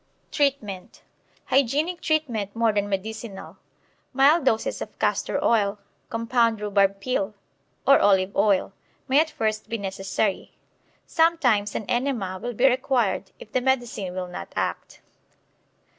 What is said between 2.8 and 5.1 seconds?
medicinal. Mild doses of